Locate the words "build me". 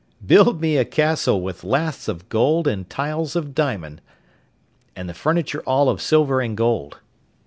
0.25-0.77